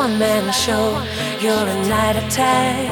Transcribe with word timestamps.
one 0.00 0.18
man 0.18 0.50
show. 0.50 0.86
You're 1.42 1.66
a 1.76 1.78
night 1.86 2.16
attack. 2.22 2.88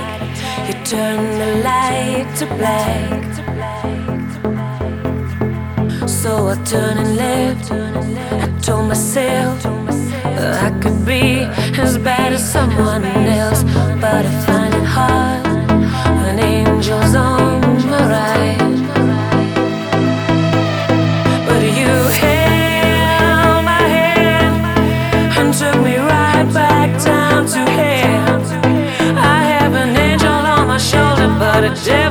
You 0.67 0.75
turn 0.85 1.19
the 1.41 1.51
light 1.69 2.29
to 2.39 2.45
black. 2.59 3.25
So 6.07 6.49
I 6.49 6.57
turn 6.65 6.99
and 7.03 7.17
left. 7.17 7.73
I 8.45 8.47
told 8.61 8.89
myself 8.89 9.65
I 10.67 10.71
could 10.83 11.01
be 11.07 11.25
as 11.85 11.97
bad 11.97 12.35
as 12.35 12.45
someone 12.57 13.05
else, 13.43 13.63
but 14.05 14.23
I 14.31 14.33
find 14.47 14.75
it 14.75 14.89
hard 14.97 15.47
when 16.21 16.39
angels 16.39 17.15
own. 17.15 17.58
Yeah. 31.87 32.08